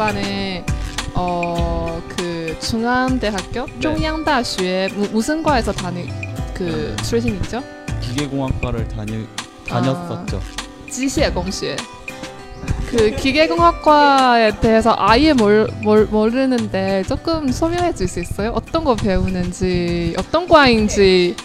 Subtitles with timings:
[0.00, 0.64] 기계공학과는
[1.14, 3.80] 어 그 중앙대학교 네.
[3.80, 6.08] 중앙대학교 무슨 과에서 다니
[6.54, 7.62] 그 출신이죠?
[8.00, 9.26] 기계공학과를 다니
[9.68, 10.40] 다녔었죠.
[10.90, 11.76] 지시공学.
[12.90, 18.50] 그 기계공학과에 대해서 아예 몰, 몰, 모르는데 조금 설명해 줄 수 있어요?
[18.50, 21.36] 어떤 거 배우는지 어떤 과인지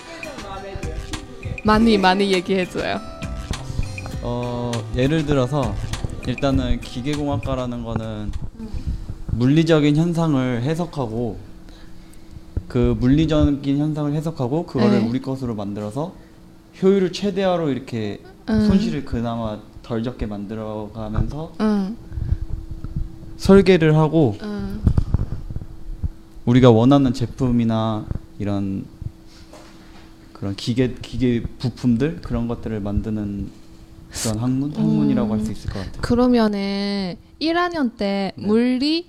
[1.64, 3.00] 많이 많이 얘기해 줘요.
[4.22, 5.76] 어 예를 들어서
[6.26, 8.32] 일단은 기계공학과라는 거는
[9.38, 11.38] 물리적인 현상을 해석하고
[12.68, 15.08] 그 물리적인 현상을 해석하고 그거를 네.
[15.08, 16.14] 우리 것으로 만들어서
[16.82, 18.66] 효율을 최대화로 이렇게 음.
[18.68, 21.96] 손실을 그나마 덜 적게 만들어 가면서 응,
[23.38, 24.82] 설계를 하고 응.
[26.46, 28.06] 우리가 원하는 제품이나
[28.40, 28.86] 이런
[30.34, 33.50] 그런 기계 기계 부품들 그런 것들을 만드는
[34.12, 36.02] 그런 학문 학문이라고 할 수 있을 것 같아요.
[36.02, 38.46] 그러면은 1학년 때 네.
[38.46, 39.06] 물리,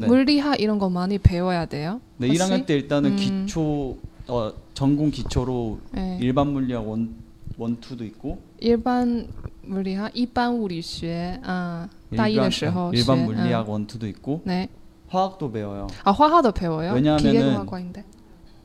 [0.00, 0.06] 네.
[0.06, 2.00] 물리학 이런 거 많이 배워야 돼요?
[2.18, 2.40] 네, 혹시?
[2.40, 3.16] 1학년 때 일단은 음.
[3.16, 3.96] 기초
[4.28, 6.18] 어, 전공 기초로 네.
[6.20, 7.14] 일반 물리학 원
[7.58, 9.28] 원투도 있고 일반
[9.62, 13.72] 물리학, 一般物理学, 아, 大一的时候 일반 学, 물리학 응.
[13.72, 14.68] 원투도 있고 네.
[15.08, 15.86] 화학도 배워요.
[16.04, 16.92] 아, 화학도 배워요?
[16.92, 18.04] 왜냐하면은- 기계공학과인데.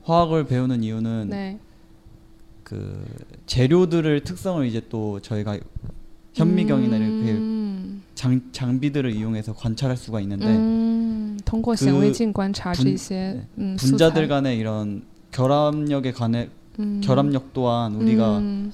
[0.04, 1.60] 화학을 배우는 이유는 네.
[2.64, 3.04] 그
[3.46, 5.58] 재료들을 특성을 이제 또 저희가
[6.34, 8.02] 현미경이나 이렇게 음.
[8.16, 10.46] 장, 장비들을 이용해서 관찰할 수가 있는데
[11.36, 18.38] 嗯，通过显微镜观察 분 这些 네 嗯 분자들 素材 간의 이런 결합력에 관해 嗯 결합력 또한 우리가
[18.38, 18.72] 음.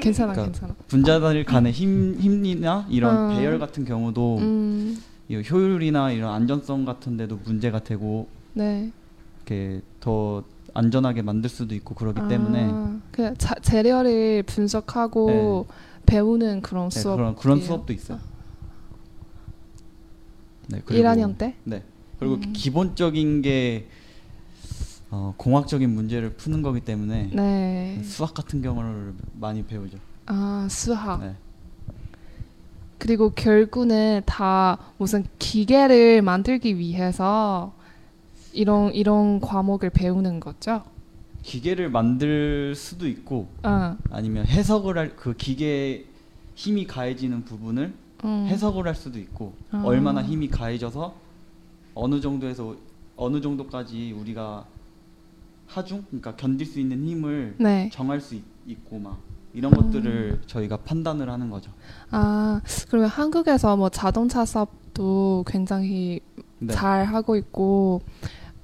[0.00, 0.74] 괜찮아 그러니까 괜찮아.
[0.88, 3.36] 분자들 간의 힘 힘이나 이런 어.
[3.36, 4.98] 배열 같은 경우도 음.
[5.28, 8.90] 이 효율이나 이런 안전성 같은 데도 문제가 되고 네.
[9.38, 10.42] 이렇게 더
[10.74, 15.66] 안전하게 만들 수도 있고 그렇기 때문에 아, 그 자, 재료를 분석하고
[16.06, 18.18] 배우는 그런 네, 수업 그런 그런 수업도 있어요.
[20.67, 21.55] 네, 1학년 때?
[21.63, 21.83] 네.
[22.19, 22.53] 그리고 음.
[22.53, 23.87] 기본적인 게
[25.09, 28.01] 어, 공학적인 문제를 푸는 거기 때문에 네.
[28.03, 29.97] 수학 같은 경우를 많이 배우죠.
[30.25, 31.21] 아, 수학.
[31.21, 31.35] 네.
[32.97, 37.73] 그리고 결국은 다 무슨 기계를 만들기 위해서
[38.53, 40.83] 이런 이런 과목을 배우는 거죠.
[41.43, 46.05] 기계를 만들 수도 있고 아, 아니면 해석을 할 그 기계에
[46.55, 48.47] 힘이 가해지는 부분을 음.
[48.47, 49.81] 해석을 할 수도 있고 아.
[49.85, 51.13] 얼마나 힘이 가해져서
[51.93, 52.75] 어느 정도에서
[53.15, 54.65] 어느 정도까지 우리가
[55.67, 57.89] 하중 그러니까 견딜 수 있는 힘을 네.
[57.91, 59.17] 정할 수 있, 있고 막
[59.53, 59.77] 이런 음.
[59.77, 61.71] 것들을 저희가 판단을 하는 거죠.
[62.11, 66.21] 아, 그러면 한국에서 뭐 자동차 사업도 굉장히
[66.59, 66.73] 네.
[66.73, 68.01] 잘 하고 있고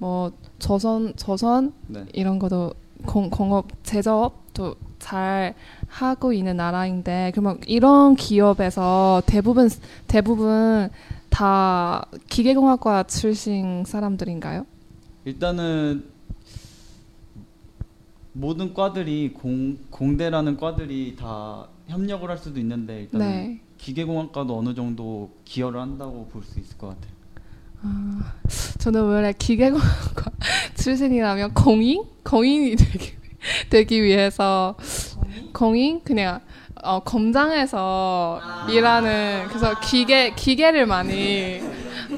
[0.03, 2.05] 뭐 조선 조선 네.
[2.11, 2.73] 이런 것도
[3.05, 5.55] 공, 공업 제조업도 잘
[5.87, 9.69] 하고 있는 나라인데 그러면 이런 기업에서 대부분
[10.07, 10.89] 대부분
[11.29, 14.65] 다 기계공학과 출신 사람들인가요?
[15.23, 16.03] 일단은
[18.33, 23.61] 모든 과들이 공 공대라는 과들이 다 협력을 할 수도 있는데 일단은 네.
[23.77, 27.13] 기계공학과도 어느 정도 기여를 한다고 볼 수 있을 것 같아요.
[27.83, 28.33] 아,
[28.83, 30.29] 저는 원래 기계공학과
[30.75, 33.13] 출신이라면 공인 공인이 되기
[33.69, 34.75] 되기 위해서
[35.53, 36.41] 공인 그냥
[36.83, 41.61] 어, 공장에서 일하는 그래서 기계 기계를 많이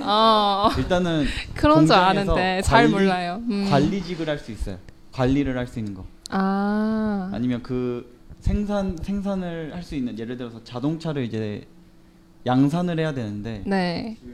[0.02, 3.44] 어 일단은 그런 줄 아는데 잘 관리- 몰라요.
[3.48, 3.68] 음.
[3.70, 4.80] 관리직을 할 수 있어요.
[5.12, 6.04] 관리를 할 수 있는 거.
[6.32, 11.68] 아, 아니면 그 생산 생산을 할 수 있는 예를 들어서 자동차를 이제
[12.48, 14.30] 양산을 해야 되는데 네, 예,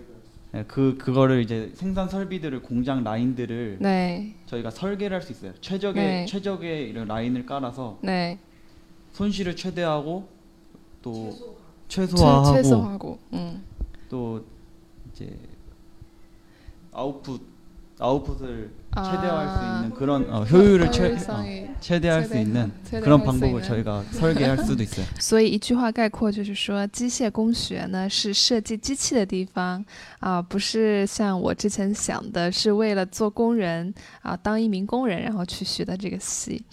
[0.67, 5.53] 그 그거를 이제 생산 설비들을 공장 라인들을 네, 저희가 설계를 할 수 있어요.
[5.62, 6.25] 최적의 네.
[6.25, 8.38] 최적의 이런 라인을 깔아서 네.
[9.13, 10.28] 손실을 최대하고
[11.01, 11.31] 또
[11.88, 13.19] 최, 최소화하고 최소하고.
[13.34, 13.63] 음.
[14.09, 14.44] 또
[15.13, 15.38] 이제
[16.91, 17.41] 아웃풋
[18.00, 18.80] 아웃풋을 아.
[18.97, 23.21] 최대화할 수 있는 그런 어, 효율을 최, 어, 효율성이 최대할 수 최대- 있는 최대할 그런
[23.21, 23.62] 수 방법을 있는.
[23.62, 25.04] 저희가 설계할 수도 있어요.
[25.21, 29.84] 所以一句话概括就是说，机械工学呢是设计机器的地方
[30.21, 33.92] 啊、不是像我之前想的是为了做工人
[34.22, 36.65] 啊、当一名工人然后去学的这个系。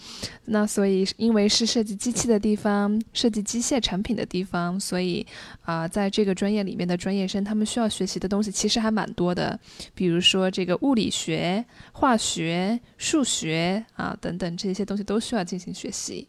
[0.46, 5.26] 那所以因为是设计机器的地方，设计机械产品的地方，所以
[5.64, 9.58] 啊、在这个专业里面的专业生他们需要学习的东西其实还蛮多的，
[9.94, 11.62] 比如说这个物理学、
[11.92, 16.28] 化 学、数学啊等等这些东西都需要进行学习。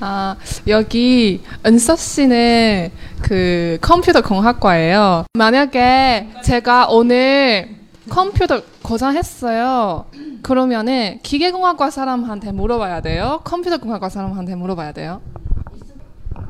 [0.00, 0.36] 아,
[0.66, 2.90] 여기 은서 씨는
[3.22, 5.24] 그 컴퓨터 공학과예요.
[5.34, 7.76] 만약에 제가 오늘
[8.10, 10.06] 컴퓨터 고장했어요.
[10.42, 13.40] 그러면은 기계공학과 사람한테 물어봐야 돼요.
[13.44, 15.20] 컴퓨터 공학과 사람한테 물어봐야 돼요.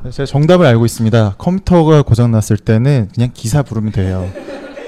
[0.09, 1.35] 제가 정답을 알고 있습니다.
[1.37, 4.27] 컴퓨터가 고장 났을 때는 그냥 기사 부르면 돼요.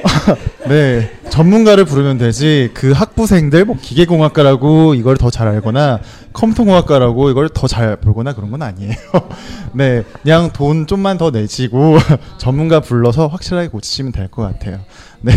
[0.68, 2.70] 네, 전문가를 부르면 되지.
[2.74, 6.00] 그 학부생들 뭐 기계공학과라고 이걸 더 잘 알거나
[6.32, 8.94] 컴퓨터공학과라고 이걸 더 잘 보거나 그런 건 아니에요.
[9.74, 11.96] 네, 그냥 돈 좀만 더 내시고
[12.38, 14.80] 전문가 불러서 확실하게 고치시면 될 것 같아요.
[15.20, 15.32] 네,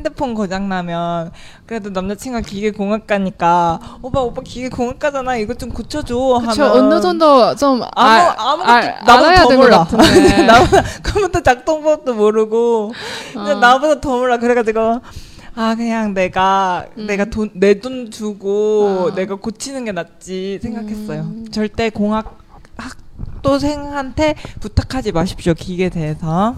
[0.00, 1.30] 핸드폰 고장 나면
[1.66, 6.14] 그래도 남자친구가 기계 공학과니까 오빠 오빠 기계 공학과잖아 이거 좀 고쳐줘
[6.46, 9.86] 그쵸 하면 어느 정도 좀 아무 알- 아무 알- 나보다 더 몰라.
[10.46, 12.92] 나보다 컴퓨터 작동법도 모르고
[13.36, 13.40] 어.
[13.60, 15.00] 나보다 더 몰라 그래가지고
[15.54, 17.06] 아 그냥 내가 음.
[17.06, 19.14] 내가 돈 내 돈 주고 아.
[19.14, 21.20] 내가 고치는 게 낫지 생각했어요.
[21.22, 21.46] 음.
[21.50, 22.38] 절대 공학
[23.39, 26.55] 학도생한테 부탁하지 마십시오 기계 대해서.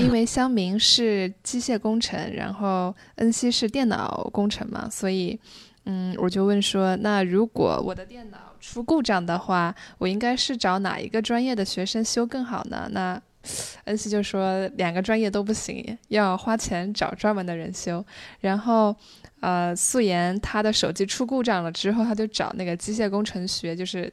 [0.00, 5.38] 因为香明是机械工程，然后恩熙是电脑工程嘛，所以，
[5.84, 12.88] 嗯，我就问说，那如果我的电脑出故障的话，我应该是找哪一个专业的学生修更好呢？
[12.90, 13.20] 那
[13.84, 18.04] 恩熙就说两个专业都不行，要花钱找专门的人修。
[18.40, 18.94] 然后，
[19.38, 24.12] 呃，素颜她的手机出故障了之后，她就找那个机械工程学，就是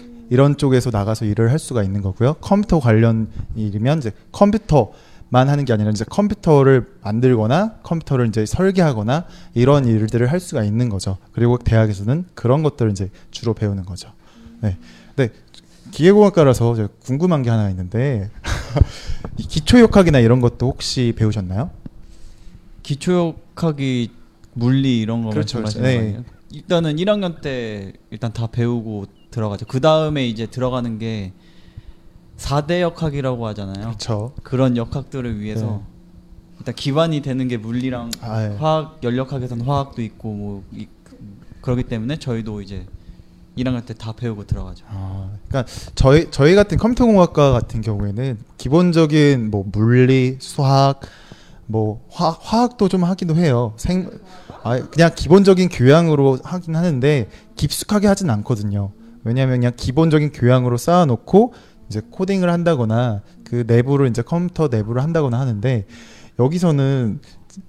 [0.31, 2.35] 이런 쪽에서 나가서 일을 할 수가 있는 거고요.
[2.35, 4.93] 컴퓨터 관련 일이면 이제 컴퓨터
[5.27, 10.87] 만 하는 게 아니라 이제 컴퓨터를 만들거나 컴퓨터를 이제 설계하거나 이런 일들을 할 수가 있는
[10.87, 11.17] 거죠.
[11.33, 14.09] 그리고 대학에서는 그런 것들을 이제 주로 배우는 거죠.
[14.61, 14.77] 네.
[15.17, 15.29] 네.
[15.91, 18.29] 기계공학과라서 제가 궁금한 게 하나 있는데
[19.37, 21.71] 이 기초역학이나 이런 것도 혹시 배우셨나요?
[22.83, 24.11] 기초역학이
[24.53, 25.79] 물리 이런 거 그렇죠, 그렇죠.
[25.79, 26.23] 거 네.
[26.51, 29.65] 일단은 1학년 때 일단 다 배우고 들어가죠.
[29.65, 31.33] 그 다음에 이제 들어가는 게
[32.37, 33.85] 4대 역학이라고 하잖아요.
[33.87, 34.33] 그렇죠.
[34.43, 35.79] 그런 역학들을 위해서 네.
[36.59, 38.55] 일단 기반이 되는 게 물리랑 아, 예.
[38.57, 40.87] 화학 연력학에서는 화학도 있고 뭐 이,
[41.61, 42.85] 그러기 때문에 저희도 이제
[43.57, 44.85] 1학년 때 다 배우고 들어가죠.
[44.89, 51.01] 아, 그러니까 저희 저희 같은 컴퓨터공학과 같은 경우에는 기본적인 뭐 물리, 수학,
[51.67, 53.73] 뭐 화, 화학도 좀 하기도 해요.
[53.77, 54.09] 생,
[54.63, 58.91] 아, 그냥 기본적인 교양으로 하긴 하는데 깊숙하게 하진 않거든요.
[59.23, 61.53] 왜냐하면 그냥 기본적인 교양으로 쌓아놓고
[61.89, 65.85] 이제 코딩을 한다거나 그 내부를 이제 컴퓨터 내부를 한다거나 하는데
[66.39, 67.19] 여기서는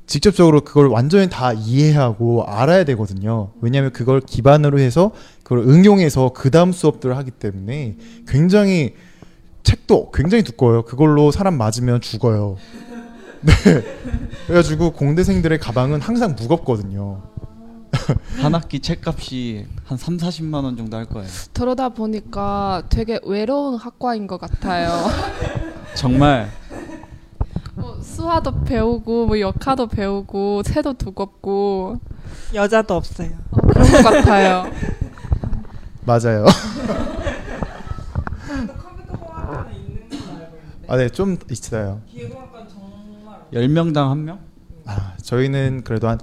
[0.06, 3.50] 직접적으로 그걸 완전히 다 이해하고 알아야 되거든요.
[3.60, 5.10] 왜냐하면 그걸 기반으로 해서
[5.42, 7.96] 그걸 응용해서 그 다음 수업들을 하기 때문에
[8.28, 8.94] 굉장히
[9.64, 10.82] 책도 굉장히 두꺼워요.
[10.82, 12.56] 그걸로 사람 맞으면 죽어요.
[13.42, 13.52] 네.
[14.46, 17.31] 그래가지고 공대생들의 가방은 항상 무겁거든요.
[18.40, 21.28] 한 학기 책값이 한 3, 40만 원 정도 할 거예요.
[21.52, 24.88] 들어다 보니까 되게 외로운 학과인 것 같아요.
[25.94, 26.50] 정말
[27.74, 31.98] 뭐 수화도 배우고 뭐 역화도 배우고 채도 두껍고
[32.54, 33.30] 여자도 없어요.
[33.68, 34.64] 그런 것 같아요.
[36.04, 36.44] 맞아요.
[38.46, 42.00] 컴퓨터 공학과는 있는 걸로 알고 있는데 아, 네, 좀 있어요.
[42.08, 44.40] 기계공학과는 정말 10명당 한 명?
[44.86, 46.18] 아, 저희는 그래도 한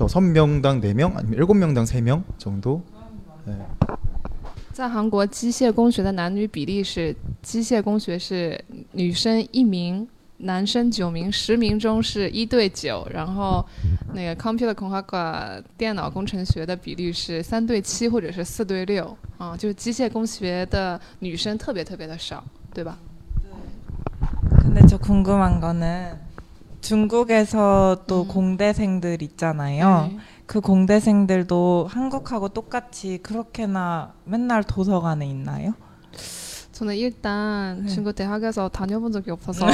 [0.00, 2.82] 여섯 명당 네 명 아니면 일곱 명당 세 명 정도.
[3.46, 3.54] 네.
[4.72, 13.04] 在韩国，机械工学的男女比例是：机械工学是女生一名，男生九名，十名中是一对九。
[13.12, 13.66] 然后，
[14.14, 19.16] 那个 computer 空化挂电脑工程学的比例是三对七或者是四对六。
[19.38, 22.98] 啊、就是机械工学的女生特别特别的少，对吧？
[24.60, 26.12] 근데 저 궁금한 거는
[26.83, 28.27] 중국에서 또 음.
[28.27, 30.09] 공대생들 있잖아요.
[30.11, 30.17] 네.
[30.45, 35.73] 그 공대생들도 한국하고 똑같이 그렇게나 맨날 도서관에 있나요?
[36.73, 37.89] 저는 일단 네.
[37.89, 39.65] 중국 대학에서 다녀본 적이 없어서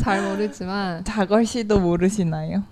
[0.00, 2.62] 잘 모르지만 자걸 씨도 모르시나요?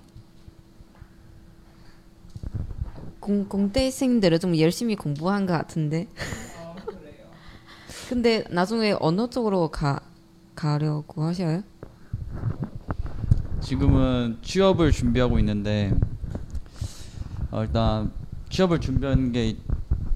[3.18, 6.06] 공, 공대생들은 좀 열심히 공부한 것 같은데.
[8.11, 10.00] 근데 나중에 어느 쪽으로 가
[10.54, 11.62] 가려고 하셔요?
[13.64, 15.92] 지금은 취업을 준비하고 있는데
[17.50, 18.12] 어, 일단
[18.50, 19.56] 취업을 준비하는 게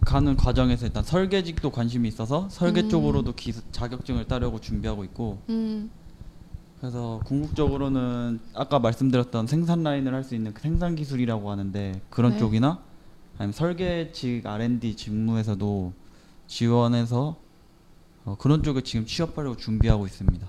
[0.04, 2.88] 가는 과정에서 일단 설계직도 관심이 있어서 설계 음.
[2.88, 5.90] 쪽으로도 기, 자격증을 따려고 준비하고 있고 음,
[6.80, 12.38] 그래서 궁극적으로는 아까 말씀드렸던 생산 라인을 할 수 있는 그 생산 기술이라고 하는데 그런 네.
[12.38, 12.80] 쪽이나
[13.38, 15.92] 아니면 설계직 R&D 직무에서도
[16.46, 17.36] 지원해서
[18.24, 20.46] 어, 그런 쪽에 지금 취업하려고 준비하고 있습니다.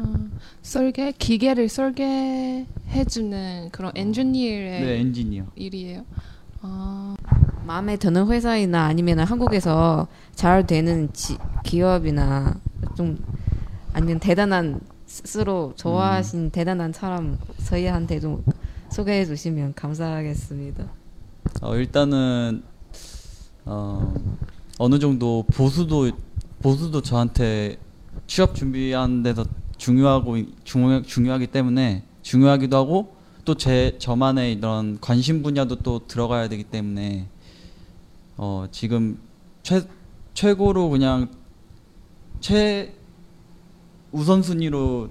[0.00, 2.68] 음, 설계 기계를 설계해주는
[3.72, 5.44] 그런 엔지니어의 네, 엔지니어.
[5.54, 6.04] 일이에요.
[6.62, 7.16] 아,
[7.66, 12.58] 마음에 드는 회사이나 아니면 한국에서 잘 되는 지, 기업이나
[12.96, 13.18] 좀
[13.92, 18.44] 아니면 대단한 스스로 좋아하신 대단한 사람 저희한테 좀
[18.90, 20.84] 소개해 주시면 감사하겠습니다.
[21.62, 22.62] 어, 일단은
[23.64, 24.14] 어,
[24.78, 26.10] 어느 정도 보수도
[26.60, 27.78] 보수도 저한테
[28.26, 29.44] 취업 준비하는 데서
[29.80, 33.14] 중요하고 중요, 중요하기 때문에 중요하기도 하고
[33.46, 37.26] 또 제 저만의 이런 관심 분야도 또 들어가야 되기 때문에
[38.36, 39.18] 어, 지금
[39.62, 39.82] 최
[40.34, 41.28] 최고로 그냥
[42.40, 42.94] 최
[44.12, 45.08] 우선순위로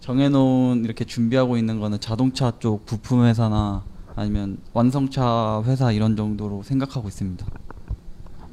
[0.00, 3.82] 정해놓은 이렇게 준비하고 있는 거는 자동차 쪽 부품 회사나
[4.14, 7.46] 아니면 완성차 회사 이런 정도로 생각하고 있습니다.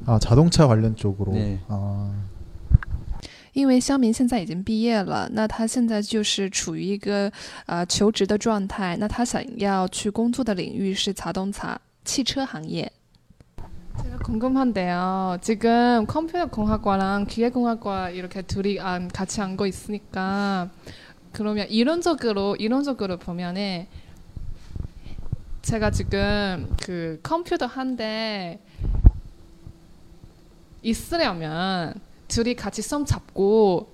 [0.06, 1.32] 아 자동차 관련 쪽으로.
[1.32, 1.60] 네.
[1.68, 2.10] 아,
[3.53, 7.31] 因为香明现在已经毕业了，那他现在就是处于一个
[7.65, 8.97] 呃求职的状态。
[8.99, 12.91] 那他想要去工作的领域是자동차汽车行业。
[14.01, 15.37] 제가 궁금한데요.
[15.39, 20.71] 지금 컴퓨터 공학과랑 기계공학과 이렇게 둘이 안- 같이 앉고 있으니까
[21.31, 23.85] 그러면 이론적으로 이론적으로 보면은
[25.61, 28.59] 제가 지금 그 컴퓨터 한 대
[30.81, 31.93] 있으려면
[32.28, 33.88] 둘이 같이 손 잡고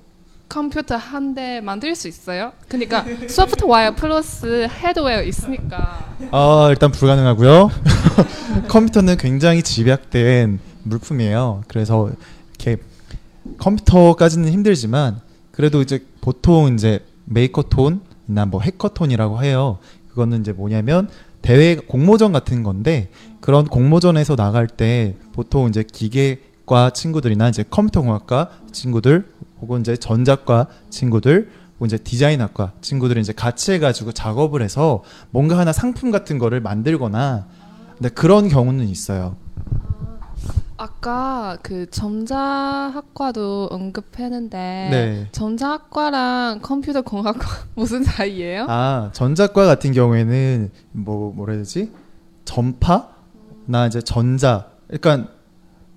[0.48, 2.52] 컴퓨터 한 대 만들 수 있어요?
[2.68, 7.70] 그러니까 소프트웨어 플러스 하드웨어 있으니까 아 일단 불가능하고요.
[8.68, 11.62] 컴퓨터는 굉장히 집약된 물품이에요.
[11.66, 12.10] 그래서
[12.50, 12.80] 이렇게
[13.58, 19.78] 컴퓨터까지는 힘들지만 그래도 이제 보통 이제 메이커톤이나 뭐 해커톤이라고 해요.
[20.10, 21.08] 그거는 이제 뭐냐면
[21.42, 23.08] 대회 공모전 같은 건데
[23.40, 29.28] 그런 공모전에서 나갈 때 보통 이제 기계 과 친구들이나 이제 컴퓨터공학과 친구들
[29.60, 35.72] 혹은 이제 전자과 친구들 혹은 이제 디자인학과 친구들이 이제 같이 해가지고 작업을 해서 뭔가 하나
[35.72, 37.46] 상품 같은 거를 만들거나
[37.98, 39.36] 근데 그런 경우는 있어요.
[40.76, 45.28] 아까 그 전자학과도 언급했는데 네.
[45.32, 48.66] 전자학과랑 컴퓨터 공학과 무슨 사이예요?
[48.68, 51.92] 아 전자과 같은 경우에는 뭐 뭐라 해야 되지
[52.44, 55.33] 전파나 이제 전자 그러니까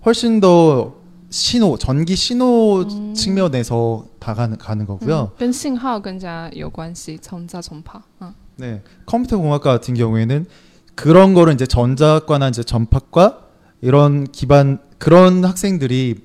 [0.05, 0.95] 훨씬 더
[1.31, 3.15] 신호 전기 신호 음.
[3.15, 5.33] 측면에서 다 가는 가는 거고요.
[5.39, 8.03] 跟信号更加有关系，전자 전파.
[8.21, 8.35] 어.
[8.57, 10.47] 네 컴퓨터 공학과 같은 경우에는
[10.95, 13.47] 그런 거를 이제 전자과나 이제 전파과
[13.81, 16.17] 이런 기반 그런 학생들이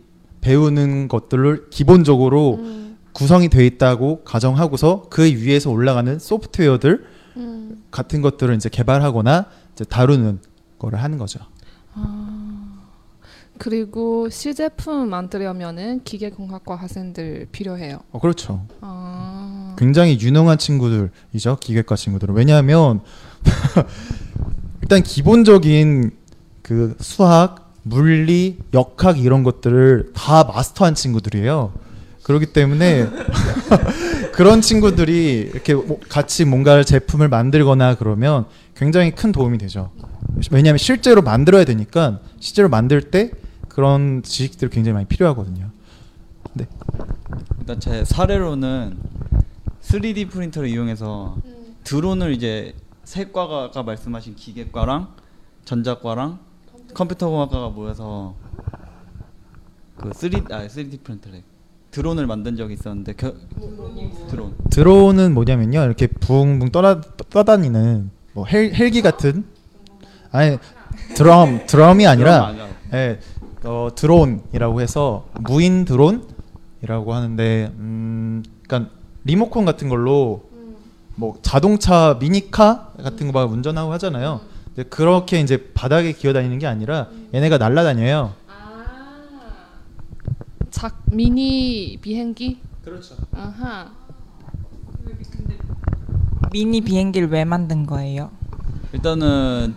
[0.42, 7.06] 배우는 것들을 기본적으로 음, 구성이 돼 있다고 가정하고서 그 위에서 올라가는 소프트웨어들
[7.38, 7.84] 음.
[7.92, 10.40] 같은 것들을 이제 개발하거나 이제 다루는
[10.78, 11.40] 거를 하는 거죠.
[13.63, 18.01] 그리고 시제품 만들려면은 기계공학과 학생들 필요해요.
[18.11, 18.67] 어, 그렇죠.
[18.81, 21.59] 아, 굉장히 유능한 친구들이죠.
[21.61, 22.35] 기계과 친구들은.
[22.35, 23.03] 왜냐하면
[24.83, 26.11] 일단 기본적인
[26.63, 31.73] 그 수학, 물리, 역학 이런 것들을 다 마스터한 친구들이에요.
[32.25, 33.07] 그렇기 때문에
[34.35, 39.93] 그런 친구들이 이렇게 뭐 같이 뭔가 제품을 만들거나 그러면 굉장히 큰 도움이 되죠.
[40.51, 43.31] 왜냐하면 실제로 만들어야 되니까 실제로 만들 때
[43.73, 45.71] 그런 지식들이 굉장히 많이 필요하거든요.
[47.59, 48.99] 일단 제 사례로는
[49.81, 51.39] 3D 프린터를 이용해서
[51.83, 52.75] 드론을 이제
[53.05, 55.15] 세과가 말씀하신 기계과랑
[55.65, 56.39] 전자과랑
[56.93, 58.35] 컴퓨터공학과가 모여서
[59.97, 61.43] 그 3D 아 3D 프린터래.
[61.93, 63.35] 드론을 만든 적이 있었는데 겨,
[64.29, 65.83] 드론 드론은 뭐냐면요.
[65.85, 67.01] 이렇게 붕붕 떠다,
[67.31, 69.45] 떠다니는 뭐 헬, 헬기 같은?
[70.31, 70.59] 아니
[71.15, 72.55] 드럼 드럼이 아니라.
[72.93, 73.19] 예,
[73.65, 78.91] 어, 드론이라고 해서 무인 드론이라고 하는데 음, 그러니까
[79.25, 80.45] 리모컨 같은 걸로
[81.15, 84.41] 뭐 자동차 미니카 같은 거 막 운전하고 하잖아요.
[84.75, 88.33] 근데 그렇게 이제 바닥에 기어다니는 게 아니라 얘네가 날아다녀요.
[90.71, 92.59] 작 미니 비행기.
[92.83, 93.15] 그렇죠.
[93.33, 93.91] 아하.
[96.51, 98.31] 미니 비행기를 왜 만든 거예요?
[98.93, 99.75] 일단은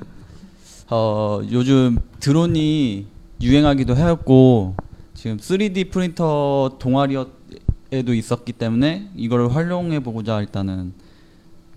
[0.89, 3.07] 어 요즘 드론이
[3.41, 4.75] 유행하기도 해왔고
[5.13, 10.93] 지금 3D 프린터 동아리에도 있었기 때문에 이걸 활용해 보고자 일단은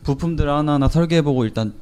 [0.04, 1.74] 부품들 하나하나 설계해 보고 일단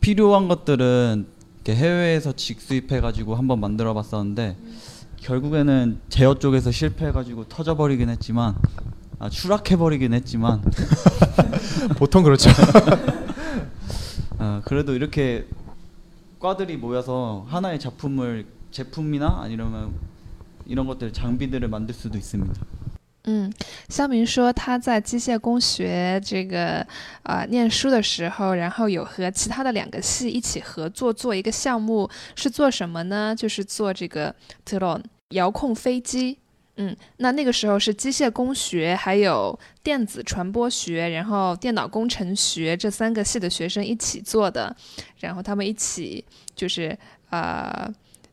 [0.00, 4.56] 필요한 것들은 이렇게 해외에서 직수입해 가지고 한번 만들어 봤었는데
[5.16, 8.56] 결국에는 제어 쪽에서 실패해 가지고 터져 버리긴 했지만
[9.18, 10.62] 아 추락해 버리긴 했지만
[11.96, 12.50] 보통 그렇죠.
[14.38, 15.46] 어, 그래도 이렇게
[16.40, 19.93] 과들이 모여서 하나의 작품을 제품이나 아니면
[20.65, 22.53] 이런 것들 장비들을 만들 수도 있습니다.
[23.29, 23.51] 嗯，
[23.89, 26.87] 肖明说他在机械工学这个
[27.23, 33.35] 呃念书的时候，然后有和其他的两个系一起合作做一个项目，是做什么呢？
[33.35, 34.33] 就是做这个
[34.65, 36.37] drone 遥控飞机。
[36.77, 44.73] 嗯，那那个时候是机械工学，还有电子传播学，然后电脑工程学这三个系的学生一起做的，
[45.19, 46.23] 然后他们一起
[46.55, 46.97] 就是
[47.31, 47.91] 呃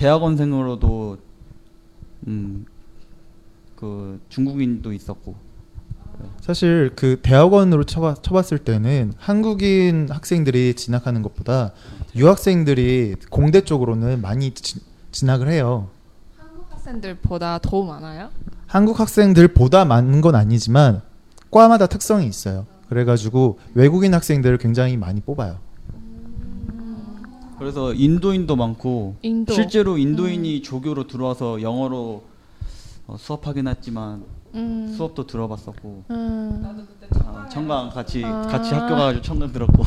[0.00, 1.18] 대학원생으로도
[2.26, 2.66] 음
[3.80, 5.34] 그 중국인도 있었고
[6.42, 11.72] 사실 그 대학원으로 쳐봤, 쳐봤을 때는 한국인 학생들이 진학하는 것보다
[12.14, 14.80] 유학생들이 공대 쪽으로는 많이 지,
[15.12, 15.88] 진학을 해요.
[16.68, 18.28] 학생들보다 더 많아요?
[18.66, 21.00] 한국 학생들보다 많은 건 아니지만
[21.50, 22.66] 과마다 특성이 있어요.
[22.90, 25.56] 그래가지고 외국인 학생들을 굉장히 많이 뽑아요.
[27.60, 29.52] 그래서 인도인도 많고 인도.
[29.52, 32.22] 실제로 인도인이 조교로 들어와서 영어로
[33.06, 34.24] 어, 수업하긴 했지만
[34.54, 34.90] 음.
[34.96, 36.86] 수업도 들어봤었고 음.
[37.26, 38.40] 아, 청강 같이 아.
[38.50, 39.84] 같이 학교 가가지고 청강 들었고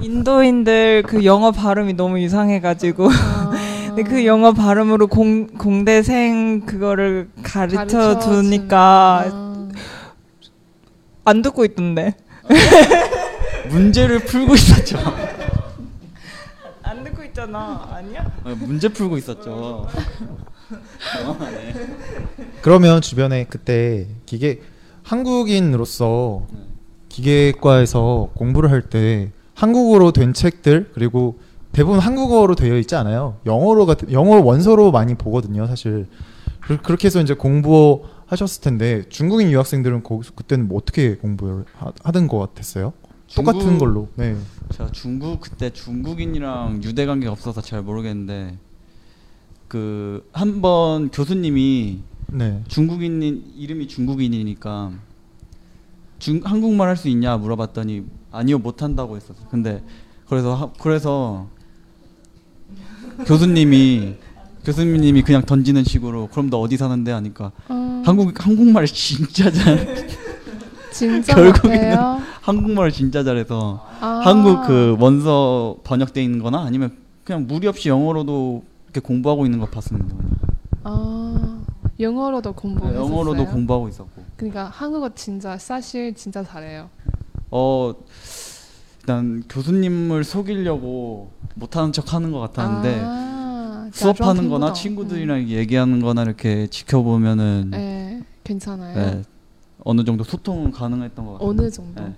[0.00, 3.50] 인도인들 그 영어 발음이 너무 이상해가지고 아.
[3.88, 9.68] 근데 그 영어 발음으로 공 공대생 그거를 가르쳐 가르쳐 주니까 아.
[11.24, 12.14] 안 듣고 있던데
[13.68, 14.96] 문제를 풀고 있었죠.
[17.30, 18.30] 있잖아 아니야?
[18.44, 19.86] 어, 문제 풀고 있었죠.
[19.88, 21.74] 아, 네.
[22.62, 24.60] 그러면 주변에 그때 기계
[25.02, 26.58] 한국인으로서 네.
[27.08, 31.38] 기계과에서 공부를 할 때 한국어로 된 책들 그리고
[31.72, 33.36] 대부분 한국어로 되어 있지 않아요.
[33.46, 36.06] 영어로가 영어 원서로 많이 보거든요, 사실.
[36.60, 42.26] 그, 그렇게 해서 이제 공부하셨을 텐데 중국인 유학생들은 거기서 그때는 뭐 어떻게 공부를 하, 하던
[42.26, 42.92] 것 같았어요?
[43.34, 44.08] 똑같은 중국- 걸로.
[44.16, 44.36] 네.
[44.72, 48.56] 제가 중국 그때 중국인이랑 유대 관계가 없어서 잘 모르겠는데
[49.68, 52.00] 그 한 번 교수님이
[52.32, 52.62] 네.
[52.68, 53.22] 중국인
[53.56, 54.92] 이름이 중국인이니까
[56.18, 59.40] 중 한국말 할 수 있냐 물어봤더니 아니요 못 한다고 했었어.
[59.50, 59.82] 근데
[60.28, 61.48] 그래서 하, 그래서
[63.26, 64.16] 교수님이
[64.64, 68.02] 교수님이 그냥 던지는 식으로 그럼 너 어디 사는데 하니까 음.
[68.04, 70.08] 한국 한국말 진짜 잘
[70.92, 71.96] 진짜 결국에는?
[72.50, 74.20] 한국말을 진짜 잘해서 아.
[74.24, 79.66] 한국 그 원서 번역돼 있는 거나 아니면 그냥 무리 없이 영어로도 이렇게 공부하고 있는 거
[79.66, 80.14] 봤습니다.
[80.82, 81.60] 아.
[82.00, 82.98] 영어로도 공부했었어요?
[82.98, 84.22] 네, 영어로도 공부하고 있었고.
[84.36, 86.88] 그러니까 한국어 진짜 사실 진짜 잘해요.
[87.50, 87.94] 어
[89.00, 96.22] 일단 교수님을 속이려고 못하는 척 하는 것 같았는데 아, 수업하는 거나 자주 친구들이랑 얘기하는 거나
[96.22, 97.70] 이렇게 지켜보면은 음.
[97.70, 98.94] 네, 괜찮아요.
[98.94, 99.22] 네,
[99.84, 101.48] 어느 정도 소통은 가능했던 것 같아요.
[101.48, 102.02] 어느 정도?
[102.02, 102.14] 네.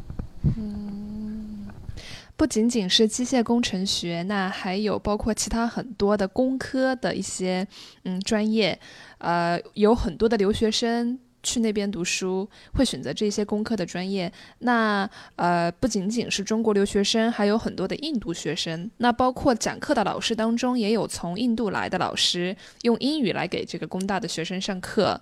[2.36, 7.66] 不仅仅是机械工程学，那还有包括其他很多的工科的一些
[8.04, 8.78] 嗯专业，
[9.18, 14.32] 呃，有很多的留学生去那边读书，会选择这些工科的专业。
[14.60, 18.90] 那呃，不仅仅是中国留学生，还有很多的印度学生。
[18.96, 25.20] 那包括讲课的老师当中，也有从印度来的老师，用英语来给这个工大的学生上课。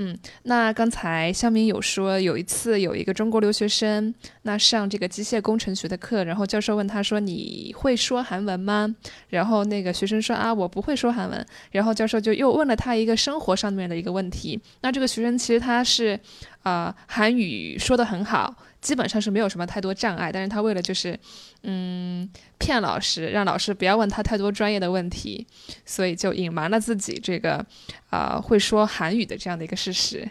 [0.00, 8.94] 嗯，那刚才肖明有说，有一次有一个中国留学生，那上这个机械工程学的课，然后教授问他说：“你会说韩文吗？”
[9.28, 14.60] 然后那个学生说：“啊，我不会说韩文。”然后教授就又问了他一个生活上面的一个问题。
[14.82, 16.18] 那这个学生其实他是，
[16.62, 21.19] 呃，韩语说的很好，基本上是没有什么太多障碍，但是他为了就是，
[21.63, 25.45] 嗯，骗老师，让老师不要问他太多专业的问题，
[25.85, 27.65] 所以就隐瞒了自己这个，
[28.09, 30.29] 呃，会说韩语的这样的一个事实。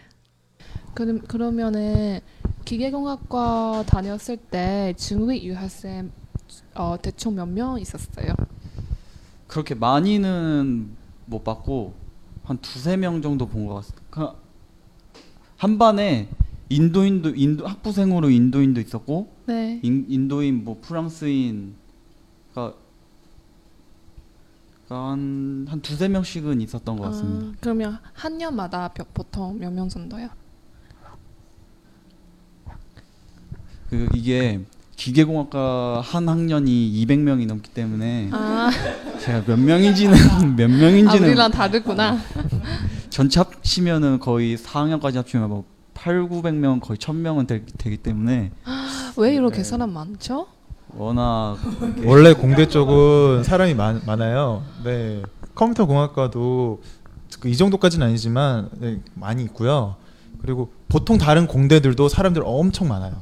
[0.94, 2.20] 그럼 그러면은
[2.66, 6.10] 기계공학과 다녔을 때 중국인 유학생
[6.74, 8.34] 어, 대충 몇 명 있었어요?
[9.46, 11.94] 그렇게 많이는 못 봤고
[12.44, 14.02] 한 두세 명 정도 본 것 같습니다.
[14.10, 14.34] 그,
[15.56, 16.28] 한 반에
[16.69, 19.79] 인도인도 인도 학부생으로 인도인도 있었고 네.
[19.83, 21.75] 인, 인도인 뭐 프랑스인
[22.53, 22.77] 그러니까
[24.89, 27.45] 한, 한 두세 명씩은 있었던 것 같습니다.
[27.47, 30.29] 아, 그러면 한 년마다 몇- 보통 몇 명 정도요?
[33.89, 34.59] 그 이게
[34.97, 38.69] 기계공학과 한 학년이 200명이 넘기 때문에 아,
[39.21, 40.13] 제가 몇 명인지는
[40.57, 42.17] 몇아 명인지는 우리랑 다르구나.
[43.09, 45.65] 전체 합치면은 거의 4학년까지 합치면 뭐
[46.07, 48.51] 8, 900명 거의 1000명은 되, 되기 때문에
[49.17, 50.47] 왜 이렇게 사람 많죠?
[50.95, 51.57] 워낙
[52.05, 54.63] 원래 공대 쪽은 사람이 많, 많아요.
[54.85, 55.21] 네.
[55.53, 56.81] 컴퓨터 공학과도
[57.41, 59.97] 그이 정도까지는 아니지만 네, 많이 있고요.
[60.41, 63.15] 그리고 보통 다른 공대들도 사람들 엄청 많아요.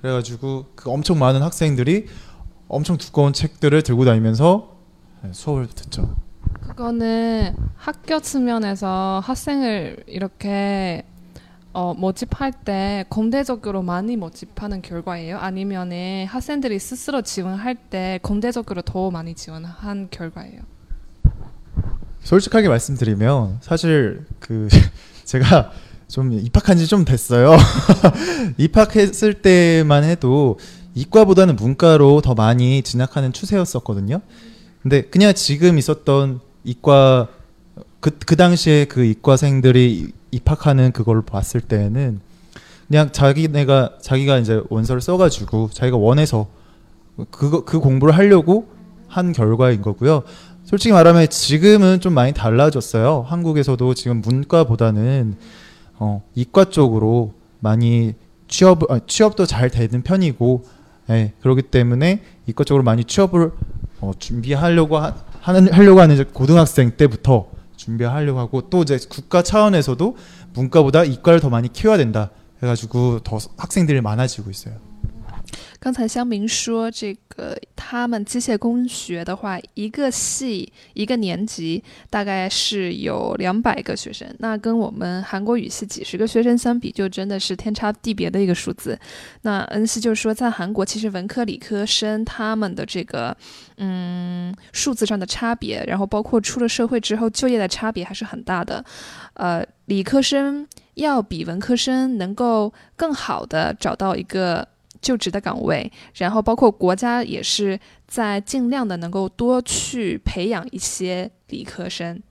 [0.00, 2.06] 그래가지고 그 엄청 많은 학생들이
[2.68, 4.76] 엄청 두꺼운 책들을 들고 다니면서
[5.22, 6.16] 네, 수업을 듣죠.
[6.62, 11.04] 그거는 학교 측면에서 학생을 이렇게
[11.78, 15.38] 어, 모집할 때 공대적으로 많이 모집하는 결과예요?
[15.38, 20.60] 아니면은 학생들이 스스로 지원할 때 공대적으로 더 많이 지원한 결과예요?
[22.24, 24.66] 솔직하게 말씀드리면 사실 그
[25.24, 25.70] 제가
[26.08, 27.56] 좀 입학한 지 좀 됐어요.
[28.58, 30.58] 입학했을 때만 해도
[30.96, 34.20] 이과보다는 문과로 더 많이 진학하는 추세였었거든요.
[34.82, 37.28] 근데 그냥 지금 있었던 이과
[38.00, 42.20] 그, 그 당시에 그 이과생들이 입학하는 그걸 봤을 때는
[42.86, 46.48] 그냥 자기네가 자기가 이제 원서를 써가지고 자기가 원해서
[47.30, 48.68] 그거 그 공부를 하려고
[49.08, 50.22] 한 결과인 거고요.
[50.64, 53.24] 솔직히 말하면 지금은 좀 많이 달라졌어요.
[53.26, 55.36] 한국에서도 지금 문과보다는
[55.98, 58.14] 어, 이과 쪽으로 많이
[58.48, 60.64] 취업 아, 취업도 잘 되는 편이고,
[61.10, 63.50] 예, 그렇기 때문에 이과 쪽으로 많이 취업을
[64.00, 67.48] 어, 준비하려고 하, 하는 하려고 하는 고등학생 때부터
[67.88, 70.16] 준비하려고 하고 또 이제 국가 차원에서도
[70.52, 72.30] 문과보다 이과를 더 많이 키워야 된다
[72.62, 74.74] 해가지고 더 학생들이 많아지고 있어요.
[75.80, 88.98] 刚才香明说，这个他们机械工学的话，一个系一个年级大概是有两百个学生，那跟我们韩国语系几十个学生相比，就真的是天差地别的一个数字。
[89.42, 93.36] 那恩熙就说，在韩国其实文科理科生他们的这个
[93.76, 98.84] 嗯数字上的差别，然后包括出了社会之后就业的差别还是很大的。
[99.34, 104.66] 呃，理科生要比文科生能够更好的找到一个。
[105.01, 112.21] 就职的岗位，然后包括国家也是在尽量的能够多去培养一些理科生。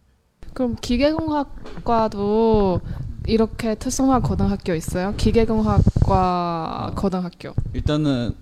[0.54, 2.80] 그럼 기계공학과도
[3.26, 5.14] 이렇게 특성화 고등학교 있어요?
[5.16, 7.54] 기계공학과 고등학교.
[7.72, 8.34] 일단은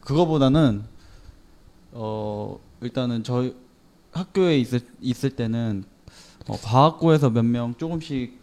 [0.00, 0.84] 그거보다는
[1.92, 3.54] 어 일단은 저희
[4.12, 5.84] 학교에 있을 있을 때는
[6.48, 8.38] 어, 과학고에서 몇 명 조금씩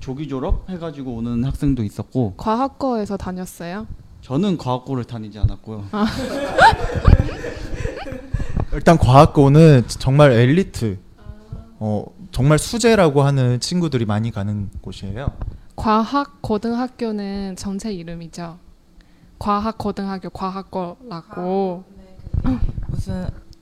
[0.00, 3.86] 조기 졸업 해가지고 오는 학생도 있었고 과학과에서 다녔어요?
[4.22, 5.86] 저는 과학고를 다니지 않았고요.
[8.72, 10.98] 일단 과학고는 정말 엘리트,
[11.78, 15.28] 어 정말 수재라고 하는 친구들이 많이 가는 곳이에요.
[15.76, 18.58] 과학 고등학교는 전체 이름이죠.
[19.38, 21.84] 과학 고등학교 과학과라고.
[22.88, 23.26] 무슨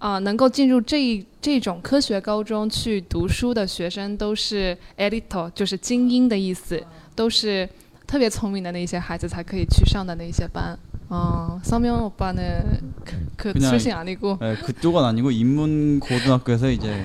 [0.00, 6.82] 啊、能够进入这一这种科学高中去读书的学生都是 elite，就是精英的意思，
[7.14, 7.68] 都是
[8.06, 10.78] 特别聪明的那些孩子才可以去上的那些班。
[11.08, 17.04] 嗯，상명오빠는그 그냥- 출신 아니고 네, 그쪽은 아니고 인문 고등학교에서 이제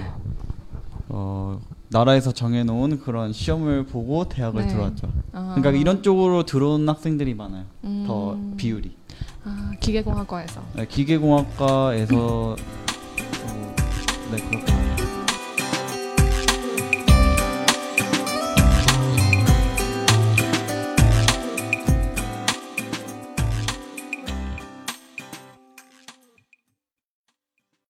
[1.09, 1.59] 어
[1.89, 4.67] 나라에서 정해놓은 그런 시험을 보고 대학을 네.
[4.69, 5.07] 들어왔죠.
[5.33, 7.65] 아, 그러니까 이런 쪽으로 들어온 학생들이 많아요.
[7.83, 8.91] 음, 더 비율이.
[9.43, 10.61] 아, 기계공학과에서.
[10.77, 12.55] 네, 기계공학과에서
[14.26, 15.05] 어, 네 그렇게.